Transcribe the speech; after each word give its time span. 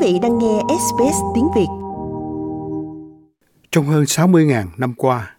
vị 0.00 0.18
đang 0.22 0.38
nghe 0.38 0.60
SBS 0.68 1.16
tiếng 1.34 1.48
Việt. 1.56 1.66
Trong 3.70 3.86
hơn 3.86 4.04
60.000 4.04 4.66
năm 4.76 4.94
qua, 4.94 5.36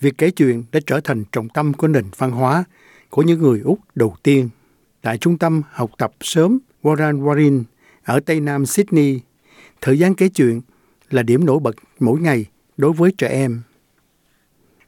việc 0.00 0.18
kể 0.18 0.30
chuyện 0.30 0.64
đã 0.72 0.80
trở 0.86 1.00
thành 1.00 1.24
trọng 1.32 1.48
tâm 1.48 1.72
của 1.72 1.88
nền 1.88 2.04
văn 2.16 2.30
hóa 2.30 2.64
của 3.10 3.22
những 3.22 3.40
người 3.40 3.60
Úc 3.60 3.78
đầu 3.94 4.14
tiên. 4.22 4.48
Tại 5.02 5.18
trung 5.18 5.38
tâm 5.38 5.62
học 5.70 5.90
tập 5.98 6.12
sớm 6.20 6.58
Warren 6.82 7.22
Warren 7.22 7.62
ở 8.04 8.20
Tây 8.20 8.40
Nam 8.40 8.66
Sydney, 8.66 9.20
thời 9.80 9.98
gian 9.98 10.14
kể 10.14 10.28
chuyện 10.28 10.60
là 11.10 11.22
điểm 11.22 11.46
nổi 11.46 11.58
bật 11.58 11.76
mỗi 12.00 12.20
ngày 12.20 12.44
đối 12.76 12.92
với 12.92 13.12
trẻ 13.18 13.28
em. 13.28 13.62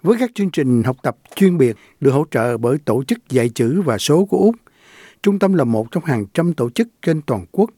Với 0.02 0.16
các 0.20 0.30
chương 0.34 0.50
trình 0.50 0.82
học 0.82 0.96
tập 1.02 1.16
chuyên 1.34 1.58
biệt 1.58 1.76
được 2.00 2.10
hỗ 2.10 2.24
trợ 2.30 2.58
bởi 2.58 2.78
Tổ 2.84 3.04
chức 3.04 3.18
Dạy 3.28 3.48
chữ 3.48 3.82
và 3.82 3.98
số 3.98 4.24
của 4.24 4.38
Úc, 4.38 4.56
trung 5.22 5.38
tâm 5.38 5.54
là 5.54 5.64
một 5.64 5.90
trong 5.90 6.04
hàng 6.04 6.26
trăm 6.34 6.54
tổ 6.54 6.70
chức 6.70 6.88
trên 7.02 7.22
toàn 7.22 7.46
quốc 7.52 7.70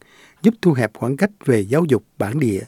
giúp 0.44 0.54
thu 0.62 0.72
hẹp 0.72 0.90
khoảng 0.98 1.16
cách 1.16 1.30
về 1.44 1.60
giáo 1.60 1.84
dục 1.88 2.04
bản 2.18 2.40
địa. 2.40 2.60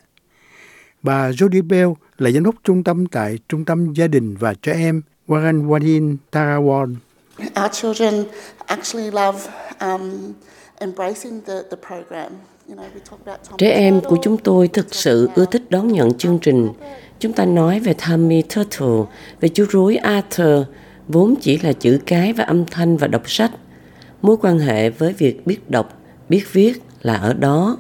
Bà 1.03 1.31
Jody 1.31 1.69
Bell 1.69 1.89
là 2.19 2.31
giám 2.31 2.45
đốc 2.45 2.55
trung 2.65 2.85
tâm 2.85 3.07
tại 3.07 3.39
Trung 3.49 3.65
tâm 3.65 3.93
Gia 3.93 4.07
đình 4.07 4.37
và 4.37 4.55
Trẻ 4.55 4.73
Em 4.73 5.03
Warren 5.29 5.67
Wadin 5.67 6.17
Tarawan. 6.33 6.95
Our 7.39 7.73
children 7.73 8.25
actually 8.67 9.11
love 9.11 9.39
um, 9.81 10.33
embracing 10.79 11.41
the, 11.47 11.55
the 11.71 11.77
program. 11.89 12.33
Trẻ 13.59 13.71
em 13.71 14.01
của 14.01 14.17
chúng 14.23 14.39
tôi 14.39 14.69
thực 14.69 14.95
sự 14.95 15.31
ưa 15.35 15.45
thích 15.51 15.63
đón 15.71 15.89
nhận 15.89 16.19
chương 16.19 16.39
trình. 16.43 16.69
Chúng 17.19 17.33
ta 17.33 17.45
nói 17.45 17.81
về 17.81 17.95
Tommy 18.09 18.43
Turtle, 18.43 19.03
về 19.41 19.49
chú 19.49 19.67
rối 19.71 19.97
Arthur, 19.97 20.67
vốn 21.09 21.35
chỉ 21.41 21.59
là 21.59 21.73
chữ 21.73 21.99
cái 22.07 22.33
và 22.33 22.45
âm 22.45 22.65
thanh 22.67 22.97
và 22.97 23.07
đọc 23.07 23.31
sách. 23.31 23.51
Mối 24.23 24.37
quan 24.37 24.59
hệ 24.59 24.91
với 24.91 25.13
việc 25.13 25.47
biết 25.47 25.71
đọc, 25.71 26.01
biết 26.29 26.53
viết 26.53 26.83
là 27.07 27.15
ở 27.15 27.33
đó 27.33 27.79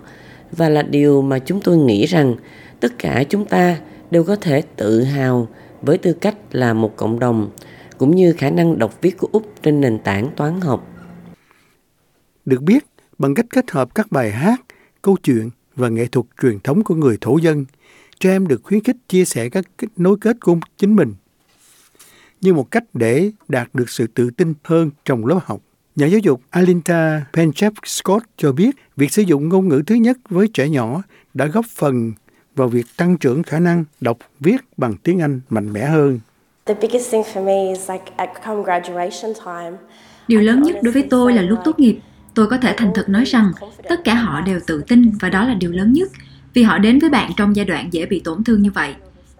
và 0.52 0.68
là 0.68 0.82
điều 0.82 1.22
mà 1.22 1.38
chúng 1.38 1.60
tôi 1.60 1.76
nghĩ 1.76 2.06
rằng 2.06 2.36
tất 2.80 2.98
cả 2.98 3.24
chúng 3.28 3.44
ta 3.44 3.80
đều 4.10 4.24
có 4.24 4.36
thể 4.36 4.62
tự 4.76 5.02
hào 5.02 5.48
với 5.82 5.98
tư 5.98 6.12
cách 6.12 6.36
là 6.52 6.74
một 6.74 6.96
cộng 6.96 7.18
đồng 7.18 7.50
cũng 7.98 8.16
như 8.16 8.32
khả 8.32 8.50
năng 8.50 8.78
đọc 8.78 8.98
viết 9.00 9.18
của 9.18 9.28
Úc 9.32 9.62
trên 9.62 9.80
nền 9.80 9.98
tảng 9.98 10.30
toán 10.36 10.60
học. 10.60 10.86
Được 12.44 12.62
biết, 12.62 12.86
bằng 13.18 13.34
cách 13.34 13.46
kết 13.50 13.70
hợp 13.70 13.94
các 13.94 14.12
bài 14.12 14.30
hát, 14.30 14.60
câu 15.02 15.16
chuyện 15.22 15.50
và 15.76 15.88
nghệ 15.88 16.06
thuật 16.06 16.26
truyền 16.42 16.60
thống 16.60 16.84
của 16.84 16.94
người 16.94 17.18
thổ 17.20 17.38
dân, 17.38 17.64
cho 18.18 18.30
em 18.30 18.46
được 18.46 18.60
khuyến 18.62 18.82
khích 18.82 18.96
chia 19.08 19.24
sẻ 19.24 19.48
các 19.48 19.64
nối 19.96 20.16
kết 20.20 20.36
của 20.40 20.56
chính 20.76 20.96
mình 20.96 21.14
như 22.40 22.54
một 22.54 22.70
cách 22.70 22.84
để 22.94 23.30
đạt 23.48 23.68
được 23.74 23.90
sự 23.90 24.06
tự 24.06 24.30
tin 24.30 24.54
hơn 24.64 24.90
trong 25.04 25.26
lớp 25.26 25.40
học. 25.44 25.60
Nhà 25.96 26.06
giáo 26.06 26.18
dục 26.18 26.42
Alinta 26.50 27.24
Penchep 27.32 27.72
Scott 27.84 28.24
cho 28.36 28.52
biết 28.52 28.76
việc 28.96 29.12
sử 29.12 29.22
dụng 29.22 29.48
ngôn 29.48 29.68
ngữ 29.68 29.82
thứ 29.86 29.94
nhất 29.94 30.18
với 30.28 30.48
trẻ 30.54 30.68
nhỏ 30.68 31.02
đã 31.34 31.46
góp 31.46 31.66
phần 31.66 32.12
vào 32.56 32.68
việc 32.68 32.86
tăng 32.96 33.16
trưởng 33.16 33.42
khả 33.42 33.58
năng 33.58 33.84
đọc 34.00 34.18
viết 34.40 34.56
bằng 34.76 34.94
tiếng 35.02 35.20
Anh 35.20 35.40
mạnh 35.50 35.72
mẽ 35.72 35.84
hơn. 35.84 36.20
Điều 40.28 40.40
lớn 40.40 40.62
nhất 40.62 40.76
đối 40.82 40.92
với 40.92 41.02
tôi 41.10 41.32
là 41.32 41.42
lúc 41.42 41.58
tốt 41.64 41.78
nghiệp, 41.78 41.98
tôi 42.34 42.46
có 42.46 42.58
thể 42.58 42.74
thành 42.76 42.90
thật 42.94 43.08
nói 43.08 43.24
rằng 43.24 43.52
tất 43.88 44.04
cả 44.04 44.14
họ 44.14 44.40
đều 44.40 44.60
tự 44.66 44.82
tin 44.88 45.10
và 45.20 45.28
đó 45.28 45.44
là 45.44 45.54
điều 45.54 45.72
lớn 45.72 45.92
nhất 45.92 46.08
vì 46.54 46.62
họ 46.62 46.78
đến 46.78 46.98
với 46.98 47.10
bạn 47.10 47.30
trong 47.36 47.56
giai 47.56 47.66
đoạn 47.66 47.88
dễ 47.92 48.06
bị 48.06 48.20
tổn 48.20 48.44
thương 48.44 48.62
như 48.62 48.70
vậy. 48.70 48.94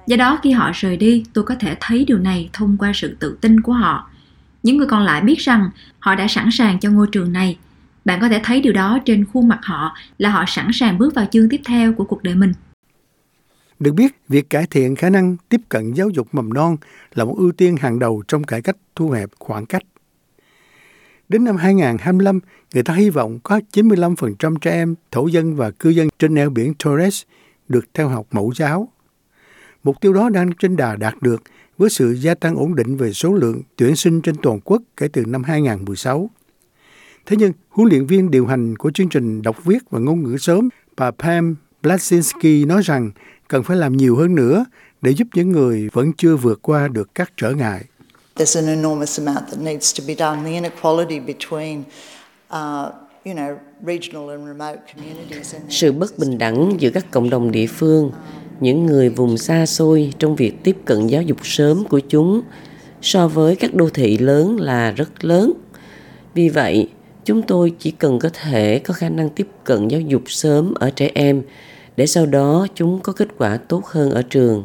Do 0.07 0.17
đó 0.17 0.39
khi 0.43 0.51
họ 0.51 0.71
rời 0.75 0.97
đi, 0.97 1.25
tôi 1.33 1.45
có 1.45 1.55
thể 1.61 1.77
thấy 1.81 2.05
điều 2.05 2.19
này 2.19 2.51
thông 2.53 2.77
qua 2.79 2.93
sự 2.95 3.17
tự 3.21 3.39
tin 3.41 3.61
của 3.61 3.73
họ 3.73 4.11
những 4.67 4.77
người 4.77 4.87
còn 4.87 5.03
lại 5.03 5.21
biết 5.21 5.39
rằng 5.39 5.71
họ 5.99 6.15
đã 6.15 6.29
sẵn 6.29 6.49
sàng 6.53 6.81
cho 6.81 6.91
ngôi 6.91 7.07
trường 7.13 7.33
này. 7.33 7.59
Bạn 8.05 8.21
có 8.21 8.29
thể 8.29 8.41
thấy 8.45 8.61
điều 8.61 8.73
đó 8.73 8.99
trên 9.05 9.25
khuôn 9.33 9.49
mặt 9.49 9.59
họ 9.63 9.97
là 10.19 10.31
họ 10.31 10.45
sẵn 10.47 10.71
sàng 10.73 10.99
bước 10.99 11.15
vào 11.15 11.27
chương 11.31 11.49
tiếp 11.49 11.61
theo 11.67 11.93
của 11.93 12.05
cuộc 12.05 12.23
đời 12.23 12.35
mình. 12.35 12.53
Được 13.79 13.93
biết, 13.93 14.13
việc 14.29 14.51
cải 14.51 14.67
thiện 14.71 14.97
khả 14.97 15.11
năng 15.11 15.37
tiếp 15.49 15.61
cận 15.69 15.93
giáo 15.93 16.11
dục 16.11 16.29
mầm 16.33 16.53
non 16.53 16.77
là 17.15 17.25
một 17.25 17.35
ưu 17.39 17.53
tiên 17.53 17.77
hàng 17.77 17.99
đầu 17.99 18.23
trong 18.29 18.45
cải 18.45 18.63
cách 18.63 18.77
thu 18.95 19.11
hẹp 19.11 19.31
khoảng 19.39 19.67
cách. 19.67 19.83
Đến 21.29 21.45
năm 21.45 21.57
2025, 21.57 22.41
người 22.75 22.83
ta 22.83 22.95
hy 22.95 23.11
vọng 23.11 23.39
có 23.43 23.61
95% 23.73 24.57
trẻ 24.57 24.71
em, 24.71 24.95
thổ 25.11 25.27
dân 25.27 25.57
và 25.57 25.71
cư 25.71 25.91
dân 25.91 26.09
trên 26.19 26.35
eo 26.35 26.51
biển 26.51 26.75
Torres 26.85 27.23
được 27.69 27.85
theo 27.95 28.09
học 28.09 28.27
mẫu 28.31 28.53
giáo. 28.57 28.89
Mục 29.85 30.01
tiêu 30.01 30.13
đó 30.13 30.29
đang 30.29 30.53
trên 30.53 30.77
đà 30.77 30.97
đạt 30.97 31.15
được 31.21 31.43
với 31.79 31.91
sự 31.91 32.13
gia 32.13 32.35
tăng 32.35 32.57
ổn 32.57 32.75
định 32.75 32.97
về 32.97 33.13
số 33.13 33.35
lượng 33.35 33.63
tuyển 33.77 33.97
sinh 33.97 34.21
trên 34.21 34.35
toàn 34.43 34.61
quốc 34.65 34.83
kể 34.97 35.09
từ 35.09 35.25
năm 35.27 35.45
2016. 35.45 36.31
Thế 37.27 37.37
nhưng, 37.37 37.53
huấn 37.69 37.89
luyện 37.89 38.07
viên 38.07 38.31
điều 38.31 38.47
hành 38.47 38.77
của 38.77 38.91
chương 38.91 39.09
trình 39.09 39.43
đọc 39.43 39.65
viết 39.65 39.79
và 39.91 39.99
ngôn 39.99 40.23
ngữ 40.23 40.37
sớm, 40.39 40.69
bà 40.97 41.11
Pam 41.11 41.57
Blasinski 41.83 42.67
nói 42.67 42.83
rằng 42.85 43.11
cần 43.49 43.63
phải 43.63 43.77
làm 43.77 43.97
nhiều 43.97 44.17
hơn 44.17 44.35
nữa 44.35 44.65
để 45.03 45.11
giúp 45.11 45.29
những 45.35 45.53
người 45.53 45.89
vẫn 45.93 46.13
chưa 46.17 46.37
vượt 46.37 46.59
qua 46.63 46.89
được 46.89 47.15
các 47.15 47.33
trở 47.37 47.51
ngại. 47.51 47.85
There's 48.37 48.61
an 48.61 48.67
enormous 48.67 49.21
amount 49.21 49.47
that 49.51 49.61
needs 49.61 49.99
to 49.99 50.05
be 50.09 50.15
done. 50.15 50.43
The 50.45 50.53
inequality 50.53 51.21
between 51.21 51.83
uh, 52.53 52.93
sự 55.69 55.93
bất 55.93 56.19
bình 56.19 56.39
đẳng 56.39 56.73
giữa 56.79 56.91
các 56.91 57.11
cộng 57.11 57.31
đồng 57.31 57.53
địa 57.53 57.67
phương 57.67 58.11
những 58.61 58.87
người 58.87 59.09
vùng 59.09 59.39
xa 59.39 59.67
xôi 59.67 60.13
trong 60.19 60.37
việc 60.37 60.55
tiếp 60.63 60.77
cận 60.85 61.07
giáo 61.07 61.23
dục 61.23 61.39
sớm 61.43 61.85
của 61.85 62.01
chúng 62.01 62.43
so 63.03 63.29
với 63.29 63.57
các 63.57 63.75
đô 63.75 63.91
thị 63.91 64.19
lớn 64.19 64.61
là 64.61 64.91
rất 64.91 65.25
lớn. 65.25 65.53
Vì 66.35 66.49
vậy, 66.49 66.89
chúng 67.25 67.43
tôi 67.43 67.73
chỉ 67.79 67.91
cần 67.91 68.19
có 68.19 68.31
thể 68.43 68.79
có 68.79 68.95
khả 68.95 69.09
năng 69.09 69.31
tiếp 69.31 69.49
cận 69.65 69.89
giáo 69.89 70.01
dục 70.01 70.23
sớm 70.27 70.75
ở 70.75 70.91
trẻ 70.91 71.11
em 71.15 71.43
để 71.97 72.07
sau 72.07 72.27
đó 72.27 72.67
chúng 72.75 73.01
có 73.01 73.13
kết 73.13 73.29
quả 73.39 73.57
tốt 73.57 73.87
hơn 73.87 74.11
ở 74.11 74.23
trường. 74.23 74.65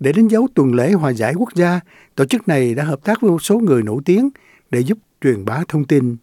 Để 0.00 0.12
đánh 0.12 0.28
dấu 0.28 0.48
tuần 0.54 0.74
lễ 0.74 0.92
hòa 0.92 1.12
giải 1.12 1.34
quốc 1.34 1.54
gia, 1.54 1.80
tổ 2.14 2.24
chức 2.24 2.48
này 2.48 2.74
đã 2.74 2.84
hợp 2.84 3.04
tác 3.04 3.20
với 3.20 3.30
một 3.30 3.42
số 3.42 3.58
người 3.58 3.82
nổi 3.82 4.02
tiếng 4.04 4.30
để 4.70 4.80
giúp 4.80 4.98
truyền 5.20 5.44
bá 5.44 5.62
thông 5.68 5.84
tin. 5.84 6.16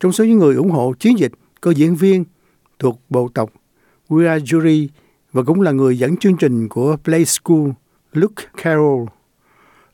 Trong 0.00 0.12
số 0.12 0.24
những 0.24 0.38
người 0.38 0.54
ủng 0.54 0.70
hộ 0.70 0.92
chiến 0.98 1.18
dịch 1.18 1.32
có 1.60 1.70
diễn 1.70 1.96
viên 1.96 2.24
thuộc 2.78 3.00
bộ 3.10 3.28
tộc 3.34 3.50
Wiradjuri 4.10 4.88
và 5.32 5.42
cũng 5.42 5.60
là 5.60 5.70
người 5.70 5.98
dẫn 5.98 6.16
chương 6.16 6.36
trình 6.36 6.68
của 6.68 6.96
Play 7.04 7.24
School, 7.24 7.70
Luke 8.12 8.44
Carroll. 8.62 9.04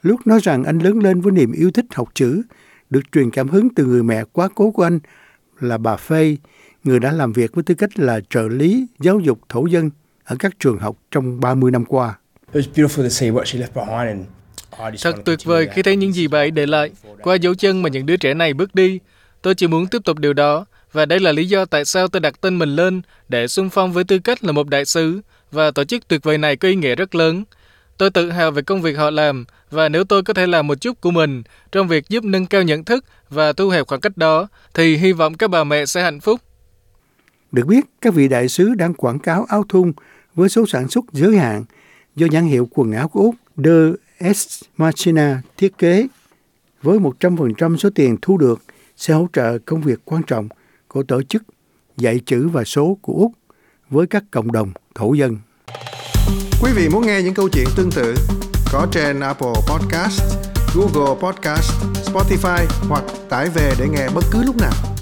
Luke 0.03 0.23
nói 0.25 0.41
rằng 0.43 0.65
anh 0.65 0.79
lớn 0.79 0.99
lên 0.99 1.21
với 1.21 1.33
niềm 1.33 1.53
yêu 1.53 1.71
thích 1.71 1.85
học 1.95 2.09
chữ, 2.15 2.43
được 2.91 3.01
truyền 3.13 3.31
cảm 3.31 3.49
hứng 3.49 3.75
từ 3.75 3.85
người 3.85 4.03
mẹ 4.03 4.25
quá 4.33 4.49
cố 4.55 4.71
của 4.71 4.83
anh 4.83 4.99
là 5.61 5.79
bà 5.79 5.97
Faye, 6.09 6.37
người 6.85 7.01
đã 7.01 7.13
làm 7.13 7.33
việc 7.33 7.55
với 7.55 7.65
tư 7.65 7.75
cách 7.75 7.99
là 7.99 8.21
trợ 8.31 8.49
lý 8.49 8.87
giáo 9.01 9.21
dục 9.21 9.39
thổ 9.49 9.67
dân 9.67 9.91
ở 10.25 10.37
các 10.39 10.53
trường 10.59 10.79
học 10.79 10.97
trong 11.11 11.41
30 11.41 11.71
năm 11.71 11.85
qua. 11.85 12.19
Thật 15.03 15.15
tuyệt 15.25 15.39
vời 15.45 15.69
khi 15.73 15.83
thấy 15.83 15.97
những 15.97 16.13
gì 16.13 16.29
bà 16.29 16.39
ấy 16.39 16.51
để 16.51 16.67
lại. 16.67 16.91
Qua 17.23 17.35
dấu 17.35 17.55
chân 17.55 17.83
mà 17.83 17.89
những 17.89 18.07
đứa 18.07 18.17
trẻ 18.17 18.35
này 18.35 18.55
bước 18.55 18.75
đi, 18.75 19.01
tôi 19.43 19.55
chỉ 19.55 19.67
muốn 19.67 19.87
tiếp 19.87 19.99
tục 20.05 20.19
điều 20.19 20.33
đó 20.33 20.67
và 20.97 21.07
đây 21.07 21.21
là 21.21 21.33
lý 21.33 21.47
do 21.47 21.65
tại 21.65 21.85
sao 21.85 22.09
tôi 22.09 22.21
đặt 22.21 22.41
tên 22.41 22.59
mình 22.59 22.77
lên 22.77 23.03
để 23.29 23.49
xung 23.49 23.71
phong 23.71 23.93
với 23.93 24.05
tư 24.05 24.19
cách 24.19 24.45
là 24.45 24.53
một 24.53 24.69
đại 24.69 24.85
sứ 24.85 25.21
và 25.53 25.71
tổ 25.71 25.85
chức 25.85 26.09
tuyệt 26.09 26.23
vời 26.23 26.39
này 26.39 26.57
có 26.57 26.69
ý 26.69 26.75
nghĩa 26.75 26.95
rất 26.95 27.15
lớn. 27.15 27.45
Tôi 27.99 28.11
tự 28.11 28.31
hào 28.31 28.51
về 28.51 28.63
công 28.63 28.83
việc 28.83 28.97
họ 28.97 29.11
làm 29.11 29.45
và 29.71 29.89
nếu 29.89 30.05
tôi 30.05 30.23
có 30.23 30.35
thể 30.35 30.47
làm 30.47 30.67
một 30.67 30.81
chút 30.81 31.01
của 31.01 31.11
mình 31.11 31.43
trong 31.73 31.89
việc 31.89 32.09
giúp 32.09 32.25
nâng 32.25 32.47
cao 32.47 32.63
nhận 32.63 32.85
thức 32.85 33.05
và 33.31 33.53
thu 33.53 33.69
hẹp 33.69 33.87
khoảng 33.87 34.01
cách 34.01 34.17
đó 34.17 34.49
thì 34.75 34.97
hy 34.97 35.13
vọng 35.13 35.35
các 35.35 35.51
bà 35.51 35.65
mẹ 35.65 35.87
sẽ 35.87 36.03
hạnh 36.03 36.21
phúc. 36.21 36.41
Được 37.53 37.67
biết, 37.67 37.85
các 38.01 38.15
vị 38.15 38.29
đại 38.29 38.49
sứ 38.49 38.75
đang 38.75 38.95
quảng 38.95 39.19
cáo 39.19 39.47
áo 39.49 39.65
thun 39.69 39.93
với 40.35 40.49
số 40.49 40.67
sản 40.67 40.89
xuất 40.89 41.05
giới 41.13 41.37
hạn 41.37 41.65
do 42.17 42.27
nhãn 42.31 42.45
hiệu 42.45 42.69
quần 42.75 42.93
áo 42.93 43.09
của 43.09 43.21
Úc 43.21 43.35
The 43.65 44.33
S 44.35 44.63
Machina 44.77 45.43
thiết 45.57 45.79
kế 45.79 46.07
với 46.83 46.99
100% 46.99 47.77
số 47.77 47.91
tiền 47.95 48.17
thu 48.23 48.39
được 48.39 48.63
sẽ 48.97 49.15
hỗ 49.15 49.29
trợ 49.33 49.59
công 49.59 49.81
việc 49.81 49.99
quan 50.05 50.23
trọng 50.23 50.49
của 50.89 51.03
tổ 51.03 51.23
chức 51.23 51.43
dạy 51.97 52.21
chữ 52.27 52.49
và 52.49 52.65
số 52.65 52.99
của 53.03 53.13
Úc 53.13 53.33
với 53.91 54.07
các 54.07 54.25
cộng 54.31 54.53
đồng 54.53 54.73
thổ 54.95 55.13
dân. 55.13 55.39
Quý 56.63 56.73
vị 56.77 56.89
muốn 56.89 57.07
nghe 57.07 57.23
những 57.23 57.35
câu 57.35 57.49
chuyện 57.49 57.67
tương 57.77 57.91
tự 57.91 58.15
có 58.73 58.87
trên 58.93 59.21
Apple 59.21 59.53
Podcast, 59.69 60.23
Google 60.75 61.21
Podcast, 61.21 61.73
Spotify 62.13 62.67
hoặc 62.89 63.05
tải 63.29 63.49
về 63.55 63.73
để 63.79 63.89
nghe 63.89 64.09
bất 64.15 64.25
cứ 64.33 64.43
lúc 64.43 64.57
nào. 64.57 64.96